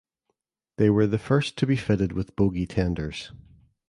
They 0.77 0.89
were 0.89 1.05
the 1.05 1.19
first 1.19 1.59
to 1.59 1.67
be 1.67 1.75
fitted 1.75 2.13
with 2.13 2.35
bogie 2.35 2.65
tenders. 2.65 3.31